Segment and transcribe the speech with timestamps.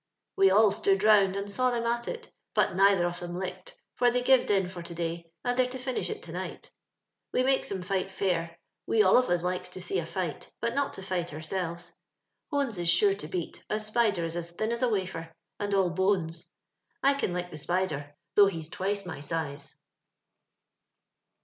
[0.35, 4.09] We all stood round and saw them at it, but neither of 'em licked, for
[4.09, 6.71] they gived in for to day, and they're to finish it to night.
[7.31, 8.57] Wo makes 'em fight fair.
[8.87, 11.95] Wo all of us likes to see a fight, but not to fight ourselves.
[12.49, 15.91] Hones is sure to beat, as Spider is as thin as a wafer, and all
[15.91, 16.49] bones.
[17.03, 19.83] I can lick the Spider, though he's twice my size."